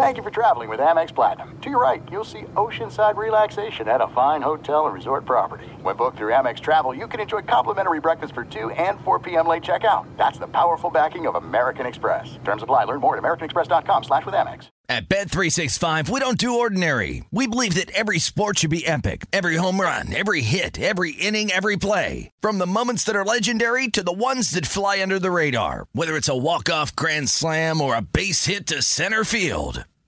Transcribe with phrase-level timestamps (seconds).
[0.00, 1.60] Thank you for traveling with Amex Platinum.
[1.60, 5.66] To your right, you'll see oceanside relaxation at a fine hotel and resort property.
[5.82, 9.46] When booked through Amex Travel, you can enjoy complimentary breakfast for 2 and 4 p.m.
[9.46, 10.06] late checkout.
[10.16, 12.38] That's the powerful backing of American Express.
[12.44, 12.84] Terms apply.
[12.84, 14.68] Learn more at americanexpress.com slash with Amex.
[14.88, 17.24] At Bet365, we don't do ordinary.
[17.30, 19.26] We believe that every sport should be epic.
[19.32, 22.32] Every home run, every hit, every inning, every play.
[22.40, 25.86] From the moments that are legendary to the ones that fly under the radar.
[25.92, 29.84] Whether it's a walk-off grand slam or a base hit to center field.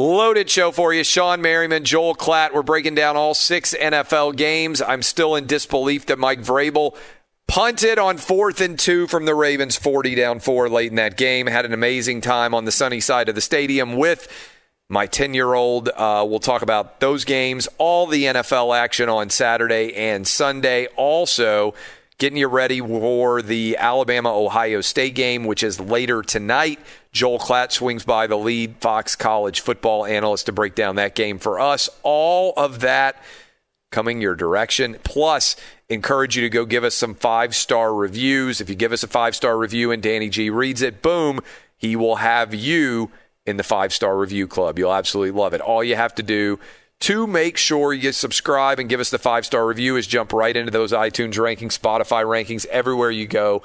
[0.00, 1.02] Loaded show for you.
[1.02, 2.54] Shawne Merriman, Joel Klatt.
[2.54, 4.80] We're breaking down all six NFL games.
[4.80, 6.96] I'm still in disbelief that Mike Vrabel
[7.48, 11.48] punted on fourth and two from the Ravens, 40 down four late in that game.
[11.48, 14.28] Had an amazing time on the sunny side of the stadium with
[14.88, 15.88] my 10 year old.
[15.88, 20.86] Uh, we'll talk about those games, all the NFL action on Saturday and Sunday.
[20.94, 21.74] Also,
[22.18, 26.80] getting you ready for the Alabama Ohio State game, which is later tonight.
[27.12, 31.38] Joel Klatt swings by the lead Fox College football analyst to break down that game
[31.38, 31.88] for us.
[32.02, 33.22] All of that
[33.90, 34.96] coming your direction.
[35.04, 35.56] Plus,
[35.88, 38.60] encourage you to go give us some five star reviews.
[38.60, 41.40] If you give us a five star review and Danny G reads it, boom,
[41.76, 43.10] he will have you
[43.46, 44.78] in the five star review club.
[44.78, 45.60] You'll absolutely love it.
[45.60, 46.58] All you have to do
[47.00, 50.56] to make sure you subscribe and give us the five star review is jump right
[50.56, 53.62] into those iTunes rankings, Spotify rankings, everywhere you go.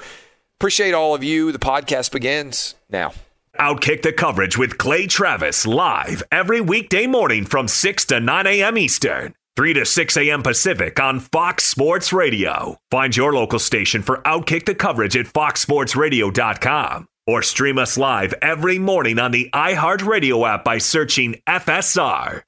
[0.59, 1.51] Appreciate all of you.
[1.51, 3.13] The podcast begins now.
[3.59, 8.77] Outkick the coverage with Clay Travis live every weekday morning from 6 to 9 a.m.
[8.77, 10.41] Eastern, 3 to 6 a.m.
[10.41, 12.77] Pacific on Fox Sports Radio.
[12.89, 18.79] Find your local station for Outkick the coverage at foxsportsradio.com or stream us live every
[18.79, 22.41] morning on the iHeartRadio app by searching FSR.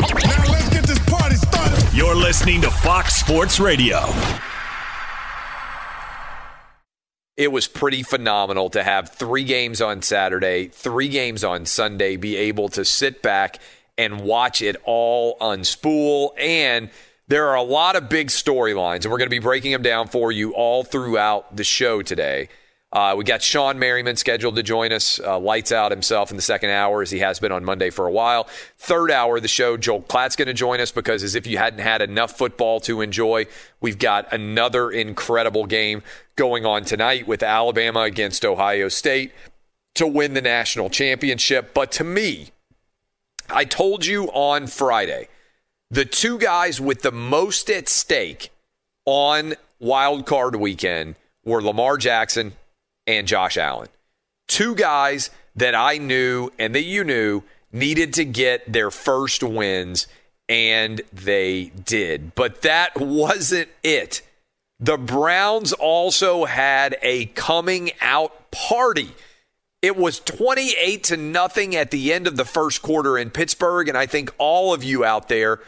[0.00, 1.94] Now let's get this party started.
[1.94, 4.00] You're listening to Fox Sports Radio.
[7.36, 12.36] it was pretty phenomenal to have three games on Saturday, three games on Sunday, be
[12.36, 13.58] able to sit back
[13.98, 16.30] and watch it all unspool.
[16.38, 16.90] And
[17.28, 20.08] there are a lot of big storylines, and we're going to be breaking them down
[20.08, 22.48] for you all throughout the show today.
[22.92, 26.42] Uh, we got Shawne Merriman scheduled to join us, uh, lights out himself in the
[26.42, 28.46] second hour, as he has been on Monday for a while.
[28.76, 31.56] Third hour of the show, Joel Klatt's going to join us because, as if you
[31.56, 33.46] hadn't had enough football to enjoy,
[33.80, 36.02] we've got another incredible game
[36.36, 39.32] going on tonight with Alabama against Ohio State
[39.94, 41.72] to win the national championship.
[41.72, 42.50] But to me,
[43.48, 45.28] I told you on Friday,
[45.90, 48.50] the two guys with the most at stake
[49.06, 52.52] on wild card weekend were Lamar Jackson
[53.06, 53.88] and Josh Allen.
[54.48, 57.42] Two guys that I knew and that you knew
[57.72, 60.06] needed to get their first wins,
[60.48, 62.34] and they did.
[62.34, 64.22] But that wasn't it.
[64.78, 69.12] The Browns also had a coming out party.
[69.80, 73.96] It was 28 to nothing at the end of the first quarter in Pittsburgh, and
[73.96, 75.60] I think all of you out there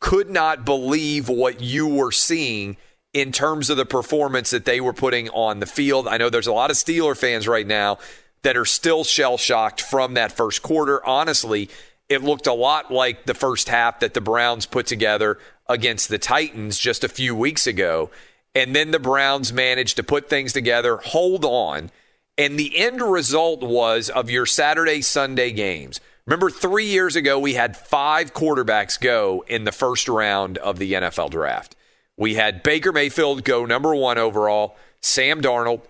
[0.00, 2.76] could not believe what you were seeing
[3.18, 6.06] in terms of the performance that they were putting on the field.
[6.06, 7.98] I know there's a lot of Steeler fans right now
[8.42, 11.04] that are still shell shocked from that first quarter.
[11.04, 11.68] Honestly,
[12.08, 15.36] it looked a lot like the first half that the Browns put together
[15.68, 18.08] against the Titans just a few weeks ago.
[18.54, 21.90] And then the Browns managed to put things together, hold on.
[22.38, 26.00] And the end result was of your Saturday, Sunday games.
[26.24, 30.92] Remember, three years ago, we had five quarterbacks go in the first round of the
[30.92, 31.74] NFL draft.
[32.18, 35.80] We had Baker Mayfield go number one overall, Sam Darnold,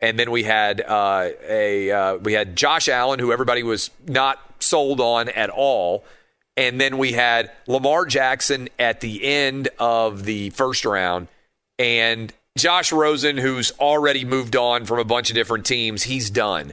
[0.00, 4.38] and then we had uh, a uh, we had Josh Allen, who everybody was not
[4.60, 6.04] sold on at all.
[6.56, 11.28] And then we had Lamar Jackson at the end of the first round
[11.78, 16.72] and Josh Rosen, who's already moved on from a bunch of different teams, he's done.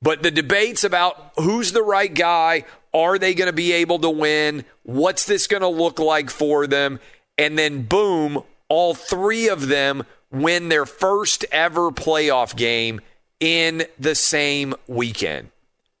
[0.00, 2.64] But the debates about who's the right guy,
[2.94, 4.64] are they going to be able to win?
[4.84, 7.00] What's this going to look like for them?
[7.40, 13.00] And then, boom, all three of them win their first ever playoff game
[13.40, 15.48] in the same weekend.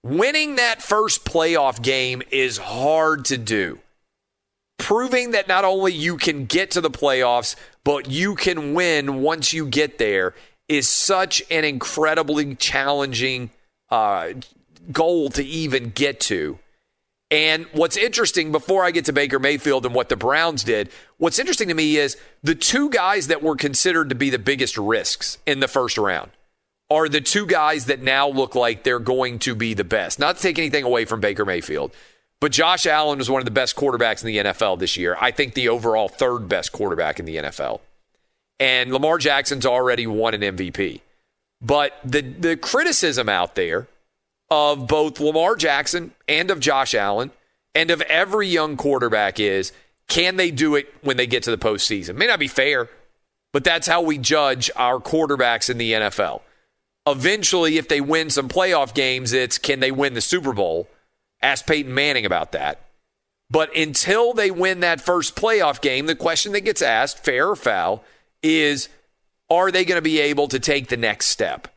[0.02, 3.78] Winning that first playoff game is hard to do.
[4.76, 9.54] Proving that not only you can get to the playoffs, but you can win once
[9.54, 10.34] you get there
[10.68, 13.48] is such an incredibly challenging
[13.90, 14.28] uh,
[14.92, 16.58] goal to even get to.
[17.30, 21.38] And what's interesting, before I get to Baker Mayfield and what the Browns did, what's
[21.38, 25.38] interesting to me is the two guys that were considered to be the biggest risks
[25.46, 26.32] in the first round
[26.90, 30.18] are the two guys that now look like they're going to be the best.
[30.18, 31.92] Not to take anything away from Baker Mayfield,
[32.40, 35.16] but Josh Allen was one of the best quarterbacks in the NFL this year.
[35.20, 37.80] I think the overall third best quarterback in the NFL.
[38.58, 41.00] And Lamar Jackson's already won an MVP.
[41.62, 43.86] But the the criticism out there
[44.50, 47.30] of both Lamar Jackson and of Josh Allen
[47.74, 49.72] and of every young quarterback is
[50.08, 52.16] can they do it when they get to the postseason?
[52.16, 52.88] May not be fair,
[53.52, 56.40] but that's how we judge our quarterbacks in the NFL.
[57.06, 60.88] Eventually, if they win some playoff games, it's can they win the Super Bowl?
[61.40, 62.80] Ask Peyton Manning about that.
[63.50, 67.56] But until they win that first playoff game, the question that gets asked, fair or
[67.56, 68.04] foul,
[68.42, 68.88] is
[69.48, 71.68] are they going to be able to take the next step?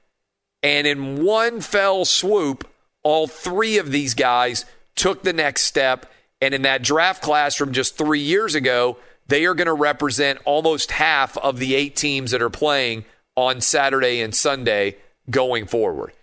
[0.64, 2.68] And in one fell swoop,
[3.04, 4.66] all three of these guys
[4.96, 6.10] took the next step.
[6.42, 10.40] And in that draft class from just three years ago, they are going to represent
[10.46, 13.06] almost half of the eight teams that are playing
[13.36, 14.98] on Saturday and Sunday
[15.30, 16.14] going forward.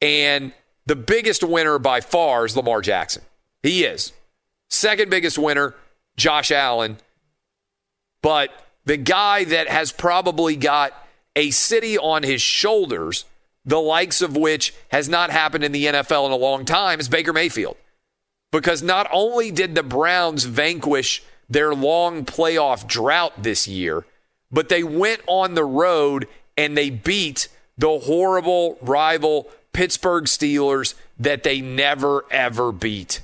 [0.00, 0.52] And
[0.86, 3.22] the biggest winner by far is Lamar Jackson.
[3.62, 4.12] He is.
[4.68, 5.74] Second biggest winner,
[6.16, 6.98] Josh Allen.
[8.22, 8.50] But
[8.84, 10.92] the guy that has probably got
[11.36, 13.24] a city on his shoulders,
[13.64, 17.08] the likes of which has not happened in the NFL in a long time, is
[17.08, 17.76] Baker Mayfield.
[18.52, 24.04] Because not only did the Browns vanquish their long playoff drought this year,
[24.50, 31.42] but they went on the road and they beat the horrible rival Pittsburgh Steelers that
[31.42, 33.20] they never, ever beat.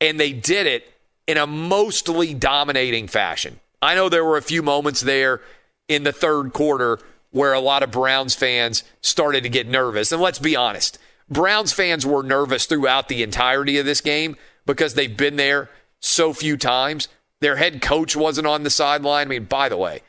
[0.00, 0.92] And they did it
[1.26, 3.60] in a mostly dominating fashion.
[3.80, 5.40] I know there were a few moments there
[5.88, 6.98] in the third quarter
[7.30, 10.12] where a lot of Browns fans started to get nervous.
[10.12, 10.98] And let's be honest,
[11.28, 14.36] Browns fans were nervous throughout the entirety of this game
[14.66, 17.08] because they've been there so few times.
[17.40, 19.28] Their head coach wasn't on the sideline.
[19.28, 20.02] I mean, by the way,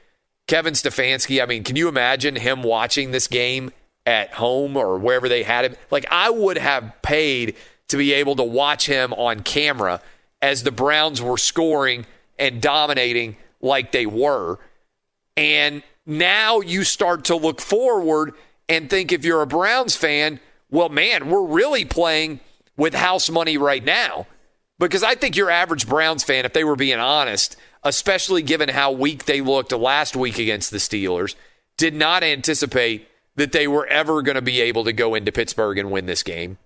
[0.47, 3.71] Kevin Stefanski, I mean, can you imagine him watching this game
[4.05, 5.75] at home or wherever they had him.
[5.89, 7.55] Like I would have paid
[7.89, 10.01] to be able to watch him on camera
[10.41, 12.05] as the Browns were scoring
[12.39, 14.59] and dominating like they were.
[15.37, 18.33] And now you start to look forward
[18.67, 20.39] and think if you're a Browns fan,
[20.69, 22.39] well, man, we're really playing
[22.77, 24.27] with house money right now.
[24.79, 28.91] Because I think your average Browns fan, if they were being honest, especially given how
[28.91, 31.35] weak they looked last week against the Steelers,
[31.77, 35.77] did not anticipate that they were ever going to be able to go into Pittsburgh
[35.77, 36.57] and win this game.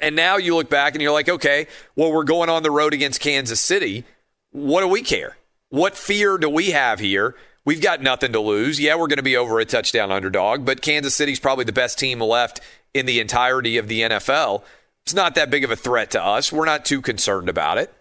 [0.00, 1.66] And now you look back and you're like, okay,
[1.96, 4.04] well, we're going on the road against Kansas City.
[4.50, 5.36] What do we care?
[5.70, 7.34] What fear do we have here?
[7.64, 8.78] We've got nothing to lose.
[8.78, 11.98] Yeah, we're going to be over a touchdown underdog, but Kansas City's probably the best
[11.98, 12.60] team left
[12.92, 14.62] in the entirety of the NFL.
[15.04, 16.52] It's not that big of a threat to us.
[16.52, 17.92] We're not too concerned about it.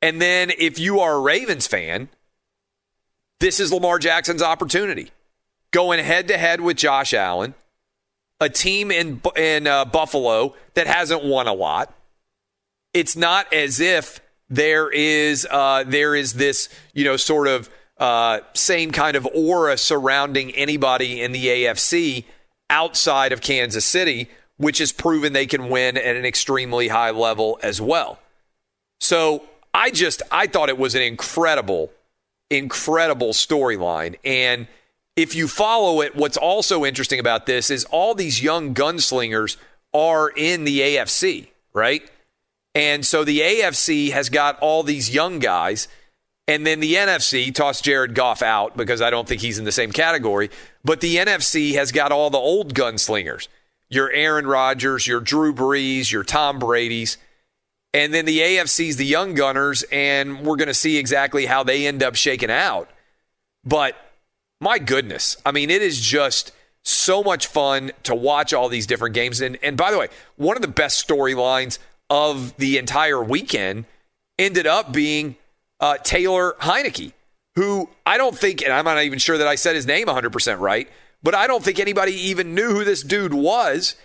[0.00, 2.08] And then if you are a Ravens fan,
[3.40, 5.10] this is Lamar Jackson's opportunity
[5.70, 7.54] going head to head with Josh Allen,
[8.40, 11.92] a team in in uh, Buffalo that hasn't won a lot.
[12.94, 17.68] It's not as if there is uh, there is this you know sort of
[17.98, 22.24] uh, same kind of aura surrounding anybody in the AFC
[22.70, 27.58] outside of Kansas City, which has proven they can win at an extremely high level
[27.62, 28.18] as well.
[29.00, 31.90] So I just I thought it was an incredible,
[32.50, 34.66] incredible storyline and
[35.18, 39.56] if you follow it, what's also interesting about this is all these young gunslingers
[39.92, 42.08] are in the AFC, right?
[42.72, 45.88] And so the AFC has got all these young guys.
[46.48, 49.72] And then the NFC tossed Jared Goff out because I don't think he's in the
[49.72, 50.50] same category.
[50.82, 53.46] But the NFC has got all the old gunslingers
[53.90, 57.16] your Aaron Rodgers, your Drew Brees, your Tom Brady's.
[57.94, 61.86] And then the AFC's the young gunners, and we're going to see exactly how they
[61.86, 62.90] end up shaking out.
[63.64, 63.96] But
[64.60, 65.38] my goodness.
[65.46, 66.52] I mean, it is just
[66.82, 69.40] so much fun to watch all these different games.
[69.40, 71.78] And, and by the way, one of the best storylines
[72.10, 73.86] of the entire weekend
[74.38, 75.36] ended up being
[75.80, 77.12] uh, Taylor Heinicke,
[77.54, 80.60] who I don't think, and I'm not even sure that I said his name 100%
[80.60, 80.88] right,
[81.22, 83.96] but I don't think anybody even knew who this dude was.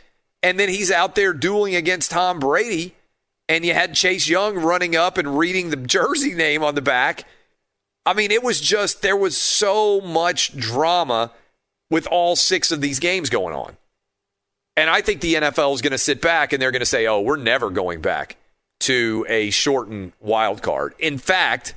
[0.42, 2.96] And then he's out there dueling against Tom Brady,
[3.48, 7.26] and you had Chase Young running up and reading the jersey name on the back.
[8.06, 11.32] I mean, it was just, there was so much drama
[11.90, 13.78] with all six of these games going on.
[14.76, 17.06] And I think the NFL is going to sit back and they're going to say,
[17.08, 18.36] oh, we're never going back
[18.84, 20.94] to a shortened wild card.
[21.00, 21.74] In fact,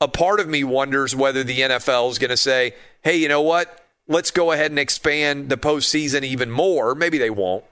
[0.00, 3.42] a part of me wonders whether the NFL is going to say, hey, you know
[3.42, 3.86] what?
[4.08, 6.94] Let's go ahead and expand the postseason even more.
[6.94, 7.64] Maybe they won't,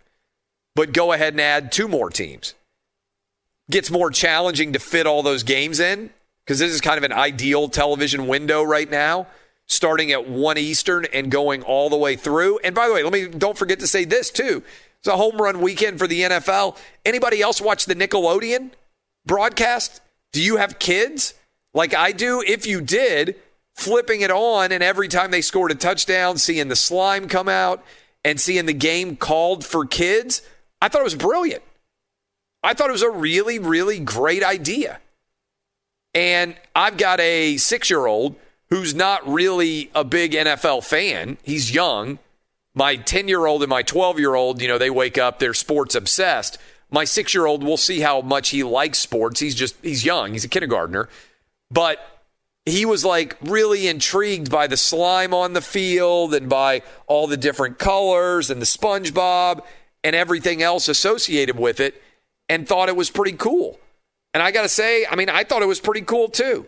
[0.76, 2.54] but go ahead and add two more teams.
[3.68, 6.10] Gets more challenging to fit all those games in
[6.44, 9.26] because this is kind of an ideal television window right now
[9.66, 12.58] starting at 1 Eastern and going all the way through.
[12.58, 14.62] And by the way, let me don't forget to say this too.
[15.00, 16.76] It's a home run weekend for the NFL.
[17.06, 18.70] Anybody else watch the Nickelodeon
[19.24, 20.00] broadcast?
[20.32, 21.34] Do you have kids
[21.72, 22.42] like I do?
[22.46, 23.36] If you did,
[23.74, 27.82] flipping it on and every time they scored a touchdown, seeing the slime come out
[28.24, 30.42] and seeing the game called for kids,
[30.82, 31.62] I thought it was brilliant.
[32.62, 35.00] I thought it was a really, really great idea.
[36.12, 38.36] And I've got a six year old
[38.68, 41.38] who's not really a big NFL fan.
[41.42, 42.18] He's young.
[42.80, 45.52] My 10 year old and my 12 year old, you know, they wake up, they're
[45.52, 46.56] sports obsessed.
[46.90, 49.38] My six year old, we'll see how much he likes sports.
[49.38, 51.10] He's just, he's young, he's a kindergartner.
[51.70, 51.98] But
[52.64, 57.36] he was like really intrigued by the slime on the field and by all the
[57.36, 59.62] different colors and the SpongeBob
[60.02, 62.02] and everything else associated with it
[62.48, 63.78] and thought it was pretty cool.
[64.32, 66.64] And I got to say, I mean, I thought it was pretty cool too.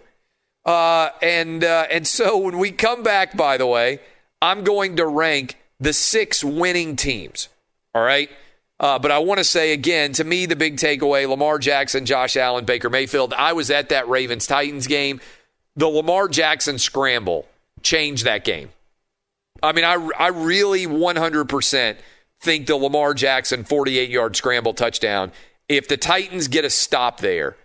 [0.66, 4.00] Uh, and uh, and so when we come back, by the way,
[4.42, 7.48] I'm going to rank the six winning teams.
[7.94, 8.30] All right.
[8.78, 12.36] Uh, but I want to say again, to me, the big takeaway Lamar Jackson, Josh
[12.36, 13.34] Allen, Baker Mayfield.
[13.34, 15.20] I was at that Ravens Titans game.
[15.76, 17.46] The Lamar Jackson scramble
[17.82, 18.70] changed that game.
[19.62, 21.96] I mean, I, I really 100%
[22.40, 25.32] think the Lamar Jackson 48 yard scramble touchdown,
[25.68, 27.56] if the Titans get a stop there,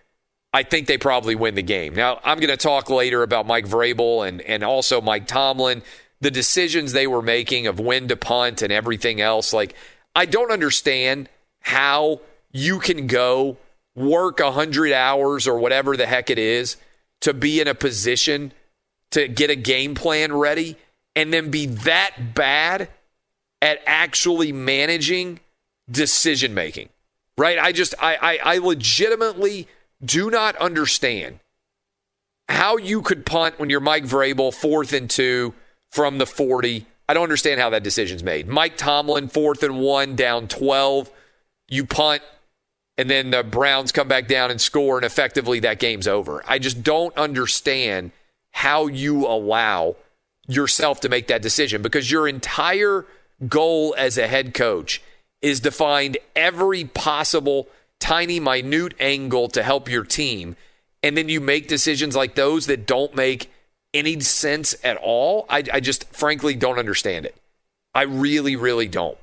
[0.53, 1.93] I think they probably win the game.
[1.93, 5.83] Now, I'm going to talk later about Mike Vrabel and, and also Mike Tomlin,
[6.19, 9.53] the decisions they were making of when to punt and everything else.
[9.53, 9.75] Like,
[10.15, 12.21] I don't understand how
[12.51, 13.57] you can go
[13.95, 16.77] work 100 hours or whatever the heck it is
[17.21, 18.51] to be in a position
[19.11, 20.77] to get a game plan ready
[21.15, 22.89] and then be that bad
[23.61, 25.39] at actually managing
[25.89, 26.89] decision making.
[27.37, 27.59] Right?
[27.59, 29.67] I just I, I I legitimately
[30.03, 31.39] do not understand
[32.49, 35.53] how you could punt when you're Mike Vrabel, fourth and two
[35.91, 36.85] from the 40.
[37.09, 38.47] I don't understand how that decision's made.
[38.47, 41.09] Mike Tomlin, fourth and one, down 12.
[41.69, 42.21] You punt,
[42.97, 46.43] and then the Browns come back down and score, and effectively that game's over.
[46.47, 48.11] I just don't understand
[48.51, 49.97] how you allow
[50.47, 53.05] yourself to make that decision because your entire
[53.47, 55.01] goal as a head coach
[55.41, 57.67] is to find every possible
[57.99, 60.55] tiny, minute angle to help your team,
[61.03, 63.51] and then you make decisions like those that don't make
[63.97, 67.35] any sense at all, I, I just frankly don't understand it.
[67.93, 69.17] I really, really don't.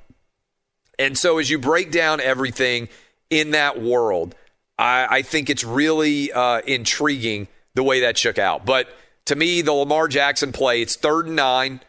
[0.99, 2.89] And so as you break down everything
[3.31, 4.35] in that world,
[4.79, 8.65] I, I think it's really uh, intriguing the way that shook out.
[8.65, 8.89] But
[9.27, 11.81] to me, the Lamar Jackson play, it's third and nine.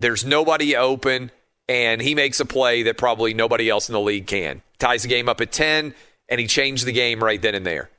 [0.00, 1.30] There's nobody open,
[1.68, 4.62] and he makes a play that probably nobody else in the league can.
[4.78, 5.94] Ties the game up at 10
[6.28, 7.90] and he changed the game right then and there.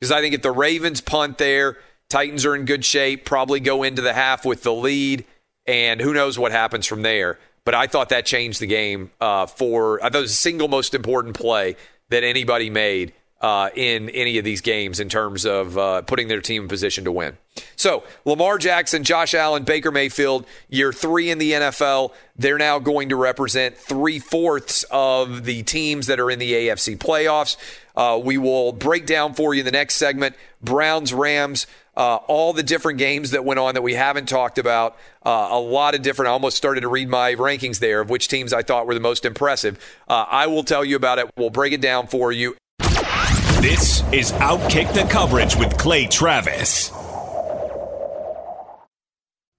[0.00, 3.82] Because I think if the Ravens punt there, Titans are in good shape, probably go
[3.82, 5.24] into the half with the lead,
[5.66, 7.38] and who knows what happens from there.
[7.64, 10.68] But I thought that changed the game uh, for, I thought it was the single
[10.68, 11.76] most important play
[12.10, 16.40] that anybody made uh, in any of these games in terms of uh, putting their
[16.40, 17.36] team in position to win.
[17.74, 22.12] So, Lamar Jackson, Josh Allen, Baker Mayfield, year three in the NFL.
[22.36, 26.96] They're now going to represent three fourths of the teams that are in the AFC
[26.96, 27.56] playoffs.
[27.94, 31.66] Uh, we will break down for you in the next segment Browns, Rams.
[31.96, 34.96] Uh, all the different games that went on that we haven't talked about.
[35.24, 36.28] Uh, a lot of different.
[36.28, 39.00] I almost started to read my rankings there of which teams I thought were the
[39.00, 39.78] most impressive.
[40.06, 41.30] Uh, I will tell you about it.
[41.36, 42.56] We'll break it down for you.
[43.60, 46.90] This is Outkick the Coverage with Clay Travis.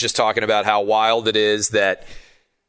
[0.00, 2.04] just talking about how wild it is that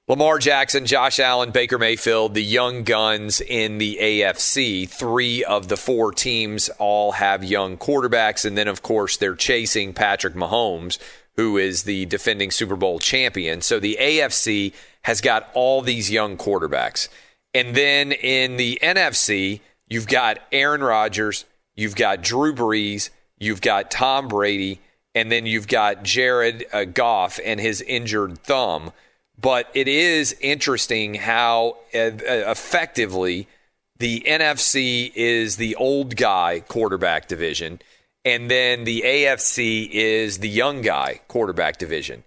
[0.10, 5.78] Lamar Jackson, Josh Allen, Baker Mayfield, the young guns in the AFC, three of the
[5.78, 8.44] four teams all have young quarterbacks.
[8.44, 10.98] And then, of course, they're chasing Patrick Mahomes,
[11.36, 13.62] who is the defending Super Bowl champion.
[13.62, 17.08] So the AFC has got all these young quarterbacks.
[17.54, 23.92] And then in the NFC, you've got Aaron Rodgers, you've got Drew Brees, you've got
[23.92, 24.82] Tom Brady
[25.16, 28.92] and then you've got Jared uh, Goff and his injured thumb.
[29.40, 33.48] But it is interesting how uh, effectively
[33.98, 37.80] the NFC is the old guy quarterback division,
[38.26, 42.24] and then the AFC is the young guy quarterback division,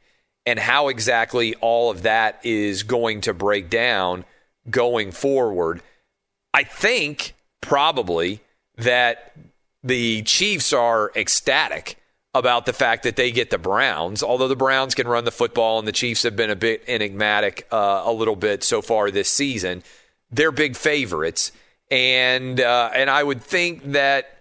[0.46, 4.24] and how exactly all of that is going to break down
[4.70, 5.82] going forward.
[6.54, 8.40] I think probably
[8.76, 9.34] that
[9.82, 11.96] the Chiefs are ecstatic
[12.34, 15.78] about the fact that they get the Browns, although the Browns can run the football
[15.78, 19.28] and the Chiefs have been a bit enigmatic uh, a little bit so far this
[19.28, 19.82] season.
[20.30, 21.52] They're big favorites,
[21.90, 24.38] and uh, and I would think that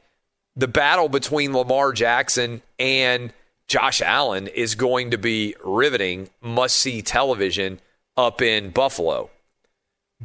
[0.56, 3.34] the battle between Lamar Jackson and
[3.68, 7.80] Josh Allen is going to be riveting, must see television
[8.16, 9.30] up in Buffalo.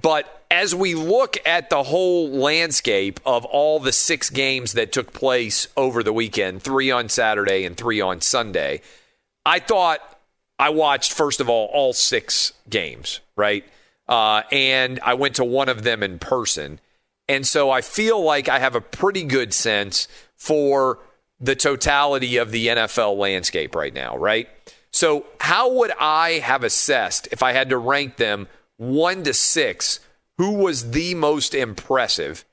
[0.00, 5.12] But as we look at the whole landscape of all the six games that took
[5.12, 8.82] place over the weekend, three on Saturday and three on Sunday,
[9.44, 10.00] I thought
[10.58, 13.64] I watched, first of all, all six games, right?
[14.08, 16.78] Uh, and I went to one of them in person.
[17.28, 20.98] And so I feel like I have a pretty good sense for
[21.40, 24.48] the totality of the NFL landscape right now, right?
[24.90, 30.00] So, how would I have assessed if I had to rank them one to six?
[30.38, 32.44] Who was the most impressive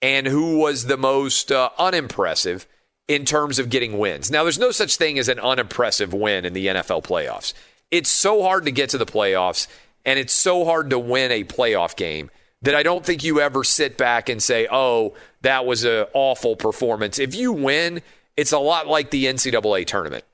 [0.00, 2.66] and who was the most uh, unimpressive
[3.08, 4.30] in terms of getting wins?
[4.30, 7.52] Now, there's no such thing as an unimpressive win in the NFL playoffs.
[7.90, 9.68] It's so hard to get to the playoffs
[10.04, 12.30] and it's so hard to win a playoff game
[12.62, 16.56] that I don't think you ever sit back and say, oh, that was an awful
[16.56, 17.18] performance.
[17.18, 18.00] If you win,
[18.36, 20.24] it's a lot like the NCAA tournament.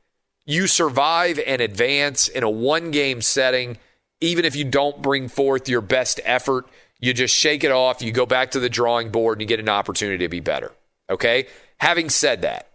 [0.44, 3.78] You survive and advance in a one game setting,
[4.22, 6.66] even if you don't bring forth your best effort.
[7.00, 9.60] You just shake it off, you go back to the drawing board, and you get
[9.60, 10.72] an opportunity to be better.
[11.10, 11.46] Okay?
[11.78, 12.68] Having said that,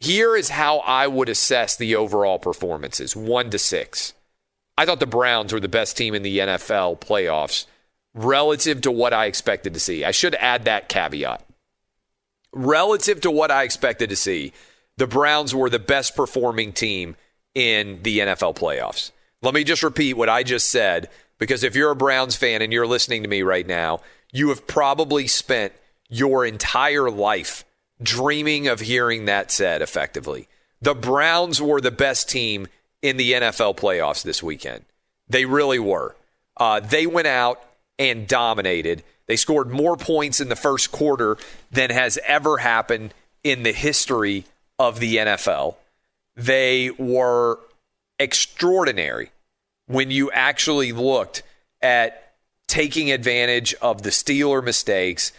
[0.00, 4.14] here is how I would assess the overall performances one to six.
[4.76, 7.66] I thought the Browns were the best team in the NFL playoffs
[8.14, 10.04] relative to what I expected to see.
[10.04, 11.44] I should add that caveat.
[12.52, 14.52] Relative to what I expected to see,
[14.96, 17.16] the Browns were the best performing team
[17.54, 19.10] in the NFL playoffs.
[19.44, 22.72] Let me just repeat what I just said because if you're a Browns fan and
[22.72, 24.00] you're listening to me right now,
[24.32, 25.74] you have probably spent
[26.08, 27.62] your entire life
[28.02, 30.48] dreaming of hearing that said effectively.
[30.80, 32.68] The Browns were the best team
[33.02, 34.86] in the NFL playoffs this weekend.
[35.28, 36.16] They really were.
[36.56, 37.62] Uh, they went out
[37.98, 39.02] and dominated.
[39.26, 41.36] They scored more points in the first quarter
[41.70, 44.46] than has ever happened in the history
[44.78, 45.76] of the NFL.
[46.34, 47.60] They were
[48.18, 49.30] extraordinary
[49.86, 51.42] when you actually looked
[51.82, 52.24] at
[52.66, 55.32] taking advantage of the Steeler mistakes.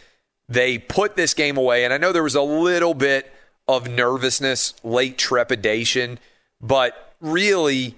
[0.48, 3.32] They put this game away, and I know there was a little bit
[3.68, 6.20] of nervousness, late trepidation,
[6.62, 7.98] but really,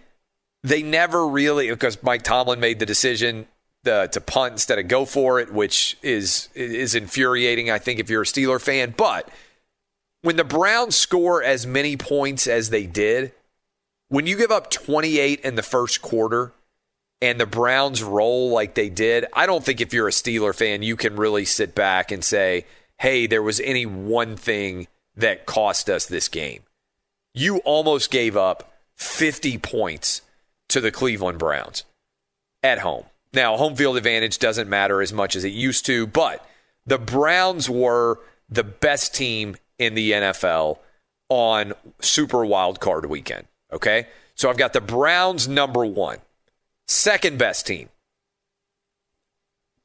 [0.63, 3.47] they never really because Mike Tomlin made the decision
[3.85, 7.69] uh, to punt instead of go for it, which is is infuriating.
[7.69, 9.29] I think if you're a Steeler fan, but
[10.21, 13.33] when the Browns score as many points as they did,
[14.09, 16.51] when you give up 28 in the first quarter
[17.21, 20.83] and the Browns roll like they did, I don't think if you're a Steeler fan,
[20.83, 22.65] you can really sit back and say,
[22.99, 26.61] hey, there was any one thing that cost us this game.
[27.33, 30.21] You almost gave up 50 points
[30.69, 31.83] to the Cleveland Browns
[32.63, 33.05] at home.
[33.33, 36.47] Now, home field advantage doesn't matter as much as it used to, but
[36.85, 40.79] the Browns were the best team in the NFL
[41.29, 43.45] on Super Wild Card weekend.
[43.71, 44.07] Okay.
[44.35, 46.19] So I've got the Browns number one,
[46.87, 47.89] second best team.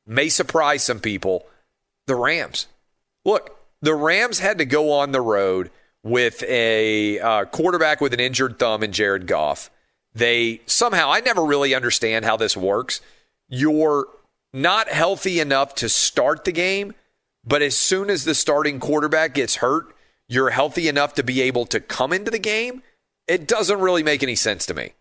[0.07, 1.47] May surprise some people.
[2.07, 2.67] The Rams.
[3.25, 5.71] Look, the Rams had to go on the road
[6.03, 9.71] with a uh, quarterback with an injured thumb in Jared Goff.
[10.15, 13.01] They somehow, I never really understand how this works.
[13.49, 14.07] You're
[14.53, 16.93] not healthy enough to start the game,
[17.45, 19.95] but as soon as the starting quarterback gets hurt,
[20.29, 22.83] you're healthy enough to be able to come into the game.
[23.29, 24.93] It doesn't really make any sense to me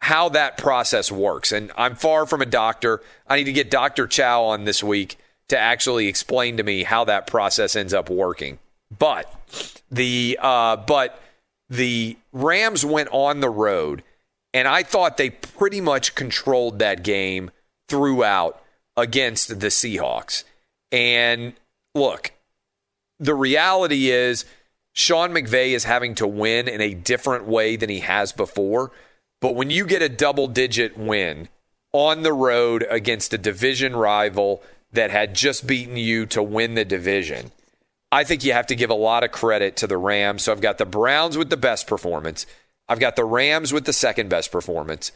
[0.00, 1.52] how that process works.
[1.52, 3.02] And I'm far from a doctor.
[3.26, 4.06] I need to get Dr.
[4.06, 8.58] Chow on this week to actually explain to me how that process ends up working.
[8.96, 11.20] But the uh, but
[11.68, 14.02] the Rams went on the road,
[14.54, 17.50] and I thought they pretty much controlled that game
[17.88, 18.62] throughout
[18.96, 20.44] against the Seahawks.
[20.90, 21.54] And
[21.94, 22.32] look,
[23.18, 24.44] the reality is
[24.98, 28.90] Sean McVay is having to win in a different way than he has before.
[29.40, 31.48] But when you get a double digit win
[31.92, 34.60] on the road against a division rival
[34.92, 37.52] that had just beaten you to win the division,
[38.10, 40.42] I think you have to give a lot of credit to the Rams.
[40.42, 42.44] So I've got the Browns with the best performance.
[42.88, 45.12] I've got the Rams with the second best performance.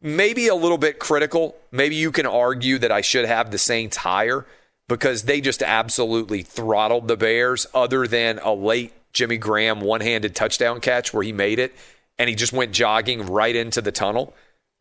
[0.00, 1.56] Maybe a little bit critical.
[1.72, 4.46] Maybe you can argue that I should have the Saints higher
[4.88, 10.34] because they just absolutely throttled the Bears, other than a late Jimmy Graham one handed
[10.34, 11.74] touchdown catch where he made it
[12.18, 14.34] and he just went jogging right into the tunnel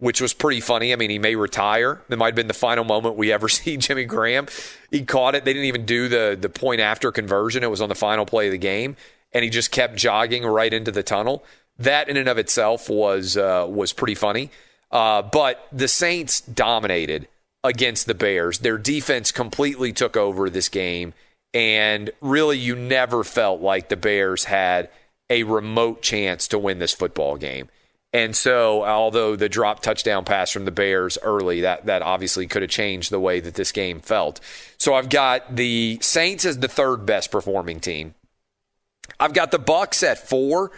[0.04, 0.92] which was pretty funny.
[0.92, 2.02] I mean, he may retire.
[2.10, 4.48] That might have been the final moment we ever see Jimmy Graham.
[4.92, 5.46] He caught it.
[5.46, 7.64] They didn't even do the the point after conversion.
[7.64, 8.98] It was on the final play of the game,
[9.32, 11.46] and he just kept jogging right into the tunnel.
[11.80, 14.52] That in and of itself was uh, was pretty funny.
[14.92, 17.30] Uh, but the Saints dominated
[17.64, 18.60] against the Bears.
[18.60, 21.14] Their defense completely took over this game,
[21.54, 24.90] and really, you never felt like the Bears had
[25.30, 27.70] a remote chance to win this football game.
[28.12, 32.62] And so, although the drop touchdown pass from the Bears early, that that obviously could
[32.62, 34.40] have changed the way that this game felt.
[34.78, 38.14] So I've got the Saints as the third best performing team.
[39.20, 40.72] I've got the Bucks at four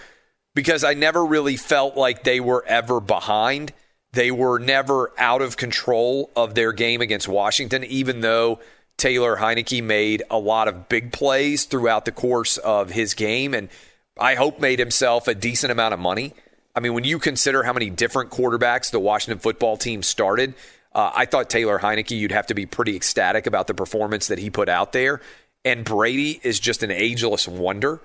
[0.54, 3.74] because I never really felt like they were ever behind.
[4.14, 8.62] They were never out of control of their game against Washington, even though
[8.98, 13.70] Taylor Heinicke made a lot of big plays throughout the course of his game and
[14.18, 16.34] I hope made himself a decent amount of money.
[16.76, 20.54] I mean, when you consider how many different quarterbacks the Washington football team started,
[20.94, 24.40] uh, I thought Taylor Heinicke, you'd have to be pretty ecstatic about the performance that
[24.40, 25.22] he put out there.
[25.66, 28.02] And Brady is just an ageless wonder.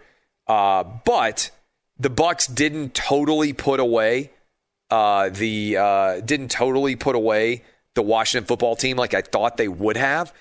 [0.46, 1.50] Uh, but
[1.98, 4.31] the Bucks didn't totally put away
[4.90, 7.62] uh, the uh, didn't totally put away
[7.94, 10.33] the Washington football team like I thought they would have,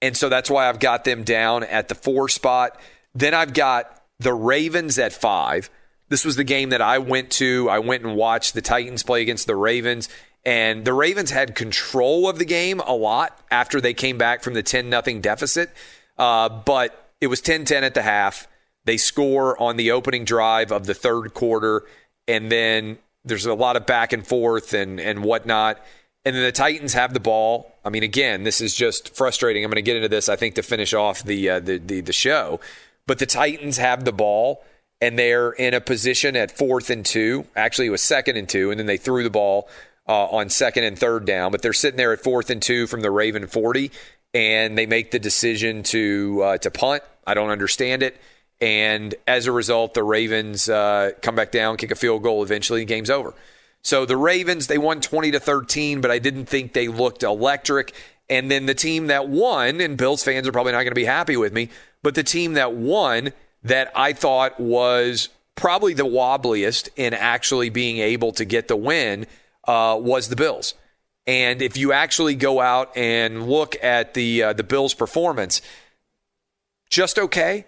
[0.00, 2.80] and so that's why I've got them down at the four spot.
[3.14, 5.70] Then I've got the Ravens at five.
[6.08, 7.68] This was the game that I went to.
[7.68, 10.08] I went and watched the Titans play against the Ravens.
[10.44, 14.54] And the Ravens had control of the game a lot after they came back from
[14.54, 15.70] the 10 0 deficit.
[16.16, 18.48] Uh, but it was 10 10 at the half.
[18.84, 21.84] They score on the opening drive of the third quarter.
[22.26, 25.84] And then there's a lot of back and forth and, and whatnot.
[26.28, 27.72] And then the Titans have the ball.
[27.86, 29.64] I mean, again, this is just frustrating.
[29.64, 32.02] I'm going to get into this, I think, to finish off the, uh, the, the,
[32.02, 32.60] the show.
[33.06, 34.62] But the Titans have the ball
[35.00, 37.46] and they're in a position at fourth and two.
[37.56, 39.70] Actually, it was second and two, and then they threw the ball
[40.06, 41.50] uh, on second and third down.
[41.50, 43.90] But they're sitting there at fourth and two from the Raven 40,
[44.34, 47.04] and they make the decision to uh, to punt.
[47.26, 48.20] I don't understand it.
[48.60, 52.42] And as a result, the Ravens uh, come back down, kick a field goal.
[52.42, 53.32] Eventually, the game's over.
[53.82, 57.94] So the Ravens they won 20 to 13, but I didn't think they looked electric.
[58.28, 61.04] And then the team that won, and Bills fans are probably not going to be
[61.04, 61.70] happy with me,
[62.02, 67.98] but the team that won that I thought was probably the wobbliest in actually being
[67.98, 69.26] able to get the win
[69.66, 70.74] uh, was the Bills.
[71.26, 75.60] And if you actually go out and look at the uh, the Bills' performance,
[76.88, 77.66] just okay.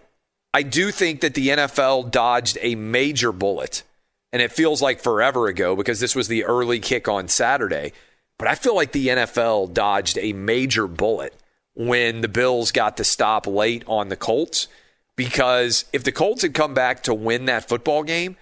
[0.55, 3.83] I do think that the NFL dodged a major bullet,
[4.33, 7.93] and it feels like forever ago because this was the early kick on Saturday.
[8.38, 11.35] But I feel like the NFL dodged a major bullet
[11.75, 14.69] when the Bills got the stop late on the Colts
[15.16, 18.37] because if the Colts had come back to win that football game,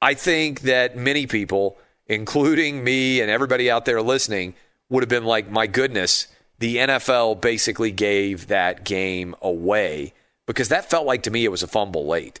[0.00, 1.76] I think that many people,
[2.06, 4.54] including me and everybody out there listening,
[4.88, 10.12] would have been like, my goodness, the NFL basically gave that game away
[10.46, 12.40] because that felt like to me it was a fumble late.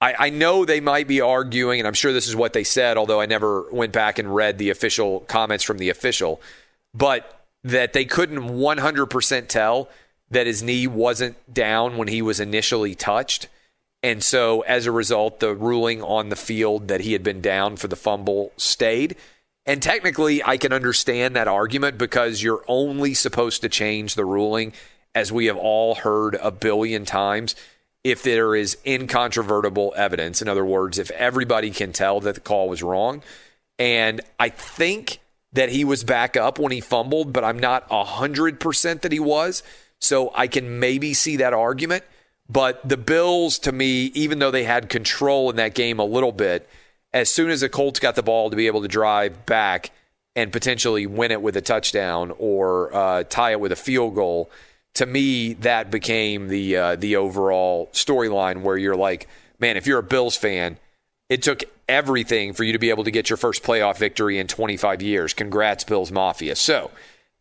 [0.00, 2.96] I, I, know they might be arguing, and I'm sure this is what they said,
[2.96, 6.40] although I never went back and read the official comments from the official,
[6.94, 9.88] but that they couldn't 100% tell
[10.30, 13.48] that his knee wasn't down when he was initially touched.
[14.02, 17.76] And so, as a result, the ruling on the field that he had been down
[17.76, 19.16] for the fumble stayed.
[19.66, 24.72] And technically, I can understand that argument because you're only supposed to change the ruling,
[25.14, 27.56] as we have all heard a billion times,
[28.10, 30.42] if there is incontrovertible evidence.
[30.42, 33.22] In other words, if everybody can tell that the call was wrong.
[33.78, 35.20] And I think
[35.52, 39.62] that he was back up when he fumbled, but I'm not 100% that he was.
[40.00, 42.04] So I can maybe see that argument.
[42.48, 46.32] But the Bills, to me, even though they had control in that game a little
[46.32, 46.68] bit,
[47.12, 49.90] as soon as the Colts got the ball to be able to drive back
[50.36, 54.50] and potentially win it with a touchdown or uh, tie it with a field goal,
[54.98, 58.62] to me that became the uh, the overall storyline.
[58.62, 59.28] Where you're like,
[59.60, 60.76] man, if you're a Bills fan,
[61.28, 64.48] it took everything for you to be able to get your first playoff victory in
[64.48, 65.32] 25 years.
[65.32, 66.56] Congrats, Bills Mafia.
[66.56, 66.90] So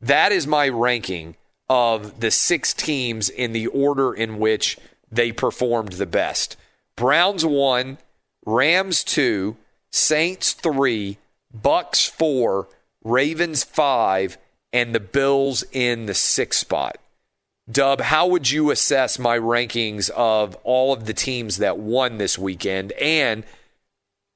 [0.01, 1.35] that is my ranking
[1.67, 4.77] of the six teams in the order in which
[5.11, 6.57] they performed the best.
[6.95, 7.97] Browns one,
[8.45, 9.57] Rams two,
[9.91, 11.17] Saints three,
[11.51, 12.67] Bucks four,
[13.03, 14.37] Ravens five,
[14.71, 16.99] and the Bills in the sixth spot.
[17.69, 22.37] Dub, how would you assess my rankings of all of the teams that won this
[22.37, 22.93] weekend?
[22.93, 23.43] And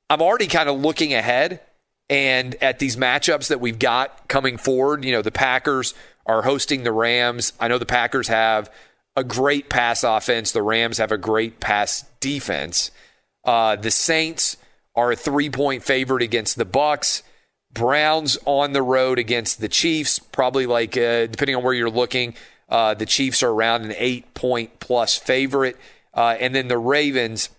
[0.09, 1.61] I'm already kind of looking ahead
[2.09, 5.05] and at these matchups that we've got coming forward.
[5.05, 5.93] You know, the Packers
[6.25, 7.53] are hosting the Rams.
[7.59, 8.69] I know the Packers have
[9.15, 10.51] a great pass offense.
[10.51, 12.91] The Rams have a great pass defense.
[13.45, 14.57] Uh, the Saints
[14.95, 17.23] are a three point favorite against the Bucks.
[17.73, 22.33] Browns on the road against the Chiefs, probably like uh, depending on where you're looking,
[22.71, 25.77] uh, the Chiefs are around an eight point plus favorite,
[26.15, 27.49] uh, and then the Ravens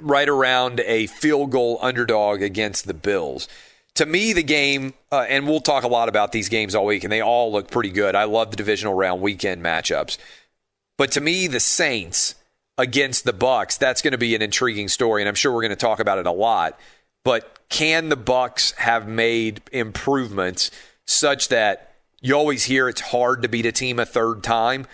[0.00, 3.48] right around a field goal underdog against the Bills
[3.94, 7.04] to me, the game, uh, and we'll talk a lot about these games all week,
[7.04, 8.14] and they all look pretty good.
[8.14, 10.18] I love the divisional round weekend matchups.
[10.98, 12.34] But to me, the Saints
[12.76, 15.70] against the Bucks, that's going to be an intriguing story, and I'm sure we're going
[15.70, 16.78] to talk about it a lot.
[17.24, 20.70] But can the Bucks have made improvements
[21.06, 21.93] such that
[22.28, 24.86] you always hear it's hard to beat a team a third time?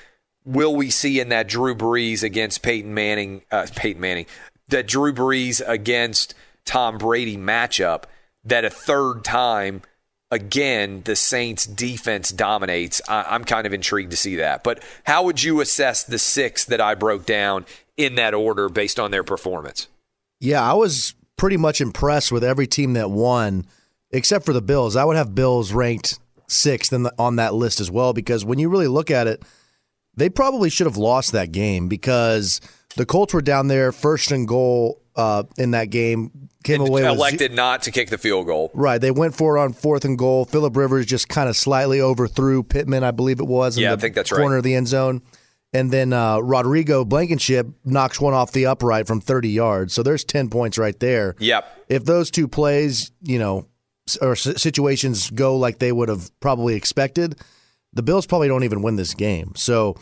[0.45, 4.27] Will we see in that Drew Brees against Peyton Manning, uh, Peyton Manning,
[4.69, 8.05] that Drew Brees against Tom Brady matchup?
[8.45, 9.83] that a third time
[10.31, 13.01] again, the Saints defense dominates.
[13.09, 14.63] I, am kind of intrigued to see that.
[14.63, 17.67] But how would you assess the six that I broke down
[17.97, 19.89] in that order based on their performance?
[20.39, 23.67] Yeah, I was pretty much impressed with every team that won,
[24.11, 24.97] except for the Bills.
[24.97, 26.19] I would have Bills ranked
[26.51, 29.43] sixth the, on that list as well because when you really look at it,
[30.17, 32.61] they probably should have lost that game because
[32.97, 36.49] the Colts were down there first and goal uh, in that game.
[36.63, 38.71] Came away elected with, not to kick the field goal.
[38.75, 40.45] Right, they went for it on fourth and goal.
[40.45, 43.79] Philip Rivers just kind of slightly overthrew Pittman, I believe it was.
[43.79, 44.59] In yeah, the I think that's corner right.
[44.59, 45.23] of the end zone.
[45.73, 49.95] And then uh, Rodrigo Blankenship knocks one off the upright from 30 yards.
[49.95, 51.37] So there's 10 points right there.
[51.39, 51.87] Yep.
[51.89, 53.67] If those two plays, you know,
[54.17, 57.37] or situations go like they would have probably expected,
[57.93, 59.53] the Bills probably don't even win this game.
[59.57, 59.97] So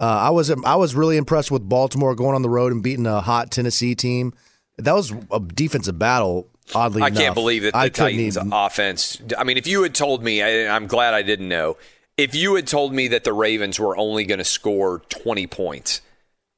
[0.00, 3.06] uh, I was I was really impressed with Baltimore going on the road and beating
[3.06, 4.34] a hot Tennessee team.
[4.78, 6.48] That was a defensive battle.
[6.74, 7.22] Oddly, enough I enough.
[7.22, 9.20] can't believe that the I Titans' even, offense.
[9.36, 11.76] I mean, if you had told me, I, I'm glad I didn't know.
[12.16, 16.00] If you had told me that the Ravens were only going to score 20 points,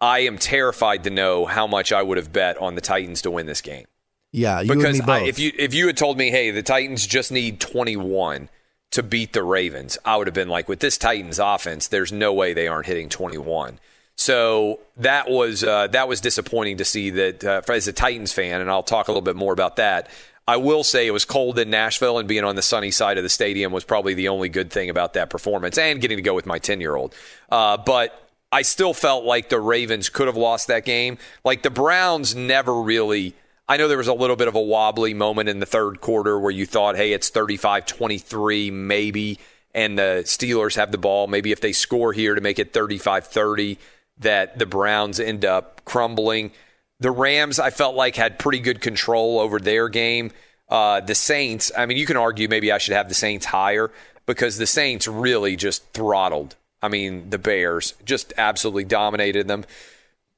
[0.00, 3.30] I am terrified to know how much I would have bet on the Titans to
[3.30, 3.86] win this game.
[4.34, 7.60] Yeah, because I, if you if you had told me, hey, the Titans just need
[7.60, 8.48] 21
[8.90, 12.32] to beat the Ravens, I would have been like, with this Titans offense, there's no
[12.32, 13.78] way they aren't hitting 21.
[14.16, 18.60] So that was uh, that was disappointing to see that uh, as a Titans fan,
[18.60, 20.10] and I'll talk a little bit more about that.
[20.48, 23.22] I will say it was cold in Nashville, and being on the sunny side of
[23.22, 26.34] the stadium was probably the only good thing about that performance, and getting to go
[26.34, 27.14] with my 10 year old.
[27.52, 31.18] Uh, but I still felt like the Ravens could have lost that game.
[31.44, 35.14] Like the Browns never really I know there was a little bit of a wobbly
[35.14, 39.38] moment in the third quarter where you thought, hey, it's 35 23, maybe,
[39.74, 41.26] and the Steelers have the ball.
[41.26, 43.78] Maybe if they score here to make it 35 30,
[44.18, 46.52] that the Browns end up crumbling.
[47.00, 50.30] The Rams, I felt like, had pretty good control over their game.
[50.68, 53.90] Uh, the Saints, I mean, you can argue maybe I should have the Saints higher
[54.26, 56.54] because the Saints really just throttled.
[56.82, 59.64] I mean, the Bears just absolutely dominated them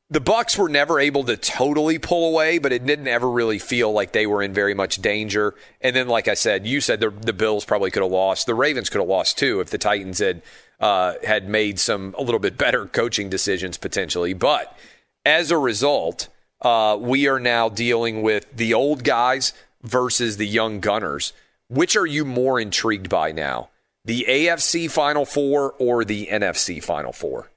[0.09, 3.91] the Bucks were never able to totally pull away, but it didn't ever really feel
[3.93, 5.55] like they were in very much danger.
[5.81, 8.47] And then, like I said, you said the, the Bills probably could have lost.
[8.47, 10.43] The Ravens could have lost too if the Titans had
[10.79, 14.33] uh, had made some a little bit better coaching decisions potentially.
[14.33, 14.77] But
[15.25, 16.29] as a result,
[16.63, 21.33] uh, we are now dealing with the old guys versus the young gunners.
[21.69, 23.71] Which are you more intrigued by now?
[24.05, 27.51] The AFC Final Four or the NFC Final Four?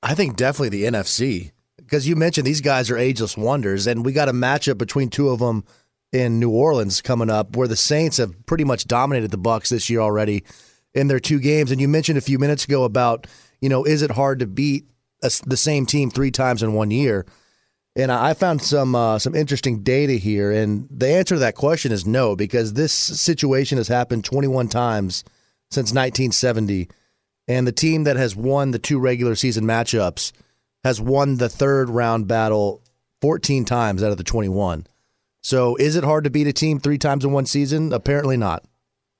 [0.00, 1.50] I think definitely the NFC
[1.88, 5.30] because you mentioned these guys are ageless wonders, and we got a matchup between two
[5.30, 5.64] of them
[6.12, 9.88] in New Orleans coming up, where the Saints have pretty much dominated the Bucks this
[9.88, 10.44] year already
[10.92, 11.70] in their two games.
[11.70, 13.26] And you mentioned a few minutes ago about
[13.62, 14.84] you know is it hard to beat
[15.22, 17.24] a, the same team three times in one year?
[17.96, 21.90] And I found some uh, some interesting data here, and the answer to that question
[21.90, 25.24] is no, because this situation has happened 21 times
[25.70, 26.90] since 1970,
[27.48, 30.32] and the team that has won the two regular season matchups
[30.84, 32.82] has won the third round battle
[33.20, 34.86] 14 times out of the 21.
[35.42, 37.92] So is it hard to beat a team three times in one season?
[37.92, 38.64] Apparently not.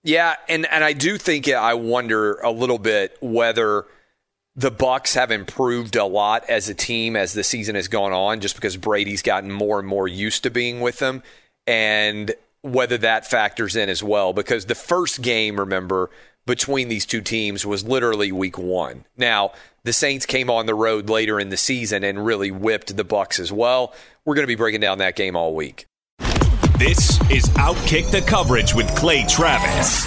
[0.05, 3.87] Yeah, and and I do think I wonder a little bit whether
[4.55, 8.41] the Bucks have improved a lot as a team as the season has gone on,
[8.41, 11.23] just because Brady's gotten more and more used to being with them,
[11.67, 14.33] and whether that factors in as well.
[14.33, 16.11] Because the first game, remember,
[16.49, 19.05] between these two teams was literally week one.
[19.17, 19.53] Now,
[19.85, 23.39] the Saints came on the road later in the season and really whipped the Bucks
[23.39, 23.95] as well.
[24.25, 25.87] We're going to be breaking down that game all week.
[26.79, 30.07] This is Outkick the Coverage with Clay Travis.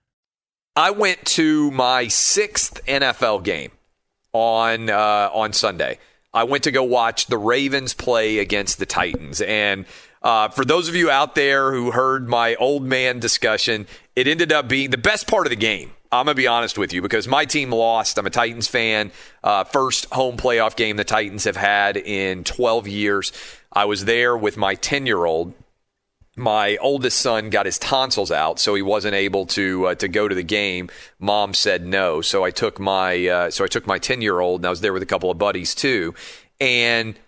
[0.75, 3.71] I went to my sixth NFL game
[4.31, 5.99] on uh, on Sunday.
[6.33, 9.85] I went to go watch the Ravens play against the Titans, and
[10.21, 14.53] uh, for those of you out there who heard my old man discussion, it ended
[14.53, 15.91] up being the best part of the game.
[16.09, 18.17] I'm gonna be honest with you because my team lost.
[18.17, 19.11] I'm a Titans fan.
[19.43, 23.33] Uh, first home playoff game the Titans have had in 12 years.
[23.73, 25.53] I was there with my 10 year old
[26.35, 30.27] my oldest son got his tonsils out, so he wasn't able to uh, to go
[30.27, 30.89] to the game.
[31.19, 34.61] Mom said no, so I took my uh, so I took my ten year old,
[34.61, 36.13] and I was there with a couple of buddies too.
[36.59, 37.19] And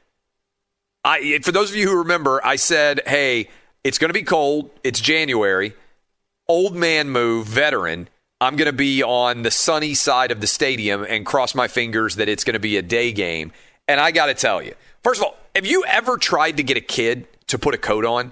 [1.04, 3.50] I, for those of you who remember, I said, "Hey,
[3.84, 4.72] it's going to be cold.
[4.84, 5.74] It's January.
[6.48, 8.08] Old man move, veteran.
[8.40, 12.18] I'm going to be on the sunny side of the stadium and cross my fingers
[12.18, 13.52] that it's going to be a day game."
[13.86, 16.78] And I got to tell you, first of all, have you ever tried to get
[16.78, 18.32] a kid to put a coat on?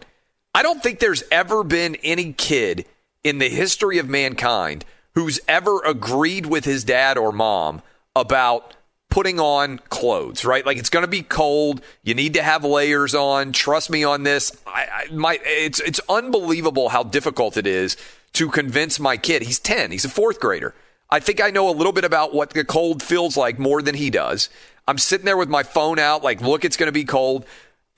[0.54, 2.86] I don't think there's ever been any kid
[3.24, 4.86] in the history of mankind
[5.16, 7.82] who's ever agreed with his dad or mom
[8.16, 8.76] about
[9.10, 10.66] putting on clothes, right?
[10.66, 11.82] Like it's going to be cold.
[12.04, 13.52] You need to have layers on.
[13.52, 14.58] Trust me on this.
[14.66, 17.98] I, I my it's it's unbelievable how difficult it is
[18.34, 19.44] to convince my kid.
[19.44, 19.92] He's 10.
[19.92, 20.74] He's a 4th grader.
[21.10, 23.96] I think I know a little bit about what the cold feels like more than
[23.96, 24.50] he does.
[24.88, 27.46] I'm sitting there with my phone out like, "Look, it's going to be cold."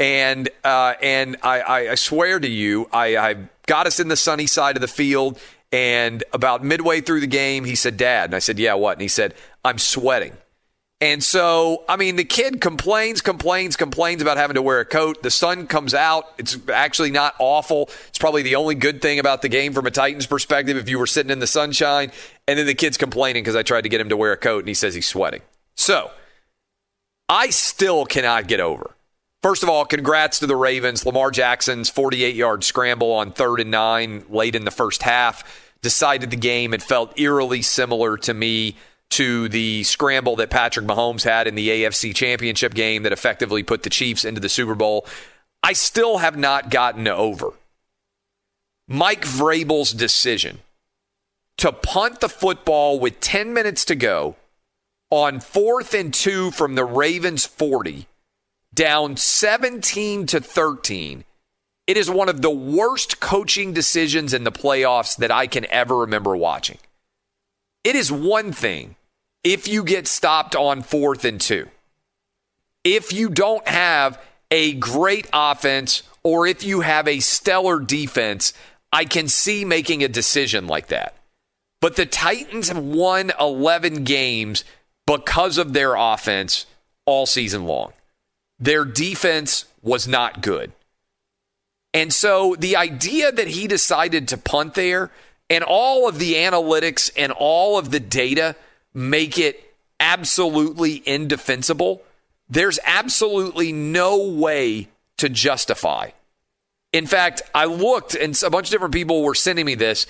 [0.04, 3.36] And uh, and I, I, swear to you, I, I
[3.68, 5.40] got us in the sunny side of the field.
[5.72, 8.26] And about midway through the game, he said, Dad.
[8.26, 8.98] And I said, Yeah, what?
[8.98, 9.34] And he said,
[9.64, 10.34] I'm sweating.
[11.00, 15.24] And so, I mean, the kid complains, complains, complains about having to wear a coat.
[15.24, 16.26] The sun comes out.
[16.38, 17.90] It's actually not awful.
[18.10, 21.00] It's probably the only good thing about the game from a Titans perspective if you
[21.00, 22.12] were sitting in the sunshine.
[22.46, 24.60] And then the kid's complaining because I tried to get him to wear a coat
[24.60, 25.44] and he says he's sweating.
[25.76, 26.12] So,
[27.30, 28.94] I still cannot get over
[29.44, 31.06] First of all, congrats to the Ravens.
[31.06, 35.44] Lamar Jackson's 48 yard scramble on third and nine late in the first half
[35.82, 36.74] decided the game.
[36.74, 38.78] It felt eerily similar to me
[39.10, 43.84] to the scramble that Patrick Mahomes had in the AFC Championship game that effectively put
[43.84, 45.06] the Chiefs into the Super Bowl.
[45.62, 47.50] I still have not gotten over
[48.88, 50.60] Mike Vrabel's decision
[51.58, 54.38] to punt the football with 10 minutes to go
[55.10, 58.08] on fourth and two from the Ravens 40
[58.74, 61.24] down 17 to 13.
[61.86, 65.98] It is one of the worst coaching decisions in the playoffs that I can ever
[65.98, 66.78] remember watching.
[67.84, 68.96] It is one thing
[69.44, 71.68] if you get stopped on fourth and two.
[72.84, 78.54] If you don't have a great offense or if you have a stellar defense,
[78.92, 81.16] I can see making a decision like that.
[81.82, 84.64] But the Titans have won 11 games
[85.06, 86.66] because of their offense
[87.06, 87.92] all season long.
[88.64, 90.72] Their defense was not good.
[91.94, 95.12] And so the idea that he decided to punt there
[95.50, 98.56] and all of the analytics and all of the data
[98.94, 102.04] make it absolutely indefensible,
[102.48, 104.88] there's absolutely no way
[105.18, 106.12] to justify.
[106.94, 110.08] In fact, I looked and a bunch of different people were sending me this.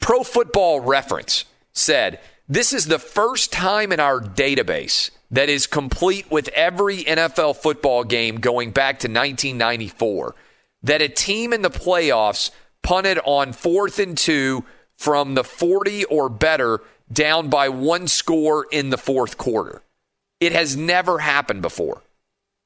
[0.00, 2.18] Pro Football Reference said,
[2.48, 8.04] This is the first time in our database that is complete with every NFL football
[8.04, 10.34] game going back to 1994
[10.82, 12.50] that a team in the playoffs
[12.82, 14.64] punted on fourth and two
[14.96, 16.80] from the 40 or better
[17.12, 19.82] down by one score in the fourth quarter.
[20.40, 22.02] It has never happened before,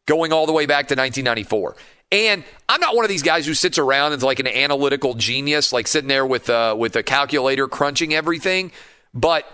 [0.07, 1.77] going all the way back to 1994.
[2.11, 5.15] And I'm not one of these guys who sits around and is like an analytical
[5.15, 8.73] genius, like sitting there with a, with a calculator crunching everything.
[9.15, 9.47] But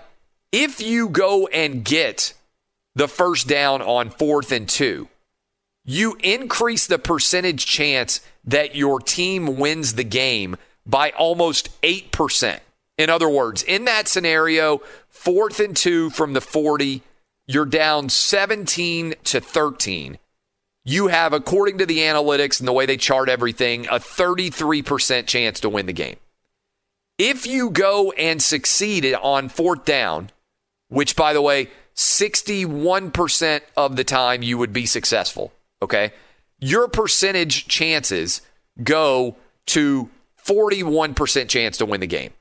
[0.50, 2.34] if you go and get
[2.94, 5.08] the first down on fourth and two,
[5.84, 12.60] you increase the percentage chance that your team wins the game by almost 8%.
[12.96, 17.02] In other words, in that scenario, fourth and two from the 40,
[17.46, 20.18] you're down 17 to 13
[20.88, 25.60] you have, according to the analytics and the way they chart everything, a 33% chance
[25.60, 26.16] to win the game.
[27.18, 30.30] If you go and succeed on fourth down,
[30.88, 31.68] which, by the way,
[31.98, 36.12] 61% of the time you would be successful, okay?
[36.60, 38.40] Your percentage chances
[38.84, 39.34] go
[39.66, 40.08] to
[40.46, 42.32] 41% chance to win the game.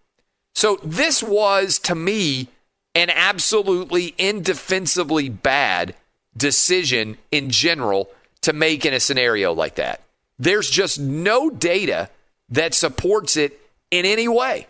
[0.53, 2.49] So this was, to me,
[2.93, 5.95] an absolutely indefensibly bad
[6.35, 10.03] decision in general to make in a scenario like that.
[10.37, 12.11] There's just no data
[12.49, 14.67] that supports it in any way.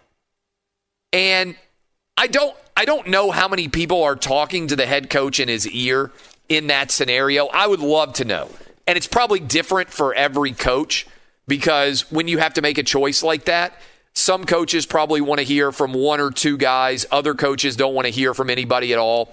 [1.12, 1.56] And
[2.18, 5.48] I don't I don't know how many people are talking to the head coach in
[5.48, 6.12] his ear
[6.50, 7.48] in that scenario.
[7.48, 8.50] I would love to know.
[8.86, 11.08] And it's probably different for every coach
[11.48, 13.74] because when you have to make a choice like that,
[14.14, 18.06] some coaches probably want to hear from one or two guys, other coaches don't want
[18.06, 19.32] to hear from anybody at all.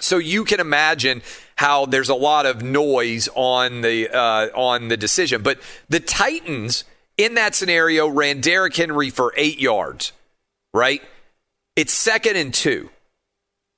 [0.00, 1.22] So you can imagine
[1.56, 5.42] how there's a lot of noise on the uh, on the decision.
[5.42, 5.58] But
[5.88, 6.84] the Titans
[7.16, 10.12] in that scenario ran Derrick Henry for eight yards.
[10.72, 11.02] Right?
[11.78, 12.90] It's second and two.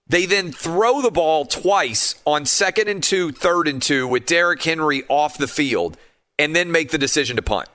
[0.06, 4.62] They then throw the ball twice on second and two, third and two with Derrick
[4.62, 5.98] Henry off the field,
[6.38, 7.68] and then make the decision to punt.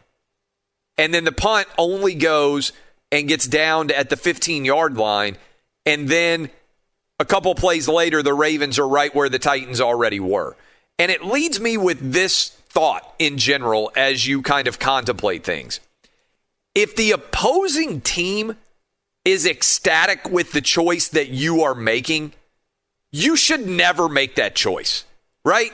[0.97, 2.73] And then the punt only goes
[3.11, 5.37] and gets down at the 15 yard line,
[5.85, 6.49] and then
[7.19, 10.57] a couple plays later, the Ravens are right where the Titans already were.
[10.97, 15.81] And it leads me with this thought in general as you kind of contemplate things.
[16.73, 18.55] If the opposing team
[19.25, 22.33] is ecstatic with the choice that you are making,
[23.11, 25.03] you should never make that choice,
[25.43, 25.73] right?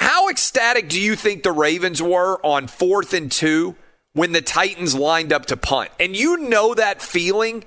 [0.00, 3.76] How ecstatic do you think the Ravens were on fourth and two
[4.14, 5.90] when the Titans lined up to punt?
[6.00, 7.64] And you know that feeling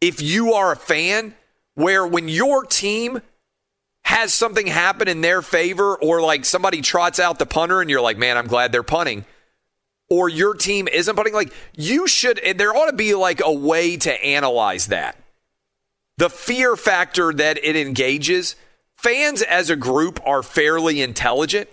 [0.00, 1.34] if you are a fan
[1.74, 3.22] where when your team
[4.04, 8.00] has something happen in their favor or like somebody trots out the punter and you're
[8.00, 9.24] like, man, I'm glad they're punting.
[10.10, 11.34] Or your team isn't punting.
[11.34, 15.16] Like, you should, eh, there ought to be like a way to analyze that.
[16.16, 18.56] The fear factor that it engages,
[18.96, 21.68] fans as a group are fairly intelligent.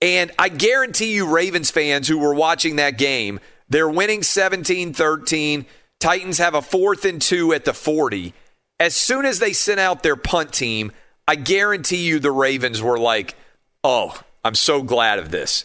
[0.00, 3.38] And I guarantee you, Ravens fans who were watching that game,
[3.68, 5.64] they're winning 17 13.
[6.00, 8.34] Titans have a fourth and two at the 40
[8.82, 10.90] as soon as they sent out their punt team,
[11.28, 13.36] I guarantee you the Ravens were like,
[13.84, 15.64] oh, I'm so glad of this.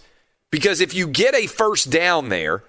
[0.52, 2.64] Because if you get a first down there,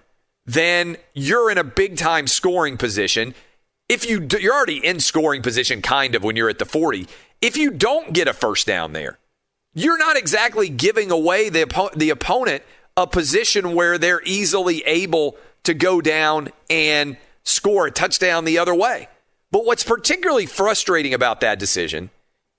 [0.46, 3.34] then you're in a big time scoring position.
[3.88, 7.06] If you you're already in scoring position kind of when you're at the 40.
[7.40, 9.18] If you don't get a first down there,
[9.74, 12.62] you're not exactly giving away the the opponent
[12.96, 18.74] a position where they're easily able to go down and score a touchdown the other
[18.74, 19.08] way.
[19.50, 22.10] But what's particularly frustrating about that decision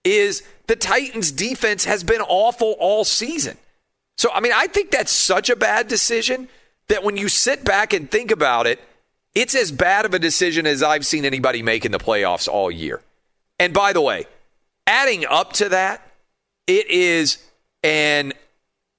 [0.04, 3.58] is the Titans' defense has been awful all season.
[4.20, 6.50] So, I mean, I think that's such a bad decision
[6.90, 8.82] that when you sit back and think about it,
[9.34, 12.70] it's as bad of a decision as I've seen anybody make in the playoffs all
[12.70, 13.02] year.
[13.60, 14.26] And by the way,
[14.86, 16.06] adding up to that,
[16.68, 17.38] it is
[17.82, 18.34] an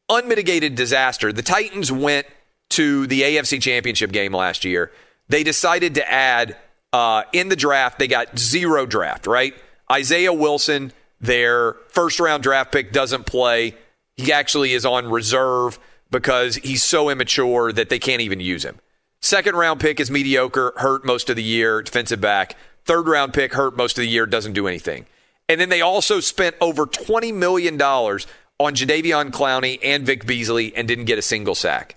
[0.09, 1.35] unmitigated disaster.
[1.35, 2.27] The Titans went
[2.71, 4.91] to the AFC Championship game last year.
[5.29, 6.57] They decided to add
[6.95, 9.55] uh, in the draft, they got zero draft, right?
[9.93, 13.75] Isaiah Wilson, their first round draft pick, doesn't play.
[14.21, 15.79] He actually is on reserve
[16.11, 18.79] because he's so immature that they can't even use him.
[19.23, 22.57] Second round pick is mediocre, hurt most of the year, defensive back.
[22.85, 25.07] Third round pick, hurt most of the year, doesn't do anything.
[25.49, 30.87] And then they also spent over $20 million on Jadeveon Clowney and Vic Beasley and
[30.87, 31.97] didn't get a single sack.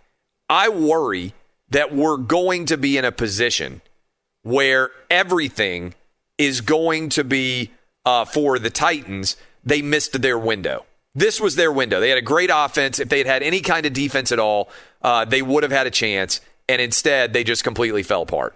[0.49, 1.33] I worry
[1.69, 3.81] that we're going to be in a position
[4.43, 5.93] where everything
[6.37, 7.71] is going to be
[8.05, 9.35] uh, for the Titans.
[9.63, 10.85] They missed their window.
[11.15, 11.99] This was their window.
[11.99, 12.99] They had a great offense.
[12.99, 14.69] If they had had any kind of defense at all,
[15.01, 16.41] uh, they would have had a chance.
[16.67, 18.55] And instead, they just completely fell apart.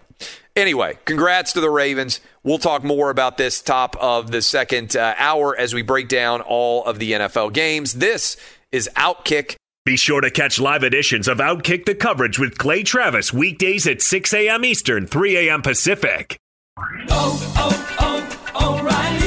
[0.56, 2.20] Anyway, congrats to the Ravens.
[2.44, 6.42] We'll talk more about this top of the second uh, hour as we break down
[6.42, 7.94] all of the NFL games.
[7.94, 8.38] This
[8.72, 9.56] is Outkick.
[9.86, 14.02] Be sure to catch live editions of Outkick the coverage with Clay Travis weekdays at
[14.02, 14.66] 6 a.m.
[14.66, 15.62] Eastern, 3 a.m.
[15.62, 16.38] Pacific.
[17.10, 19.27] Oh, oh, oh, O'Reilly.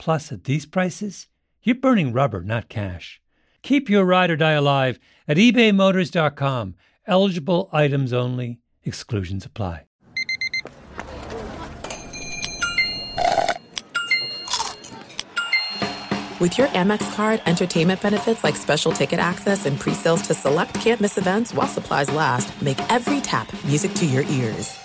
[0.00, 1.26] Plus, at these prices,
[1.62, 3.20] you're burning rubber, not cash.
[3.62, 4.98] Keep your ride or die alive
[5.28, 6.74] at ebaymotors.com.
[7.06, 9.84] Eligible items only, exclusions apply.
[16.40, 21.18] With your Amex card, entertainment benefits like special ticket access and pre-sales to select campus
[21.18, 24.78] events while supplies last make every tap music to your ears.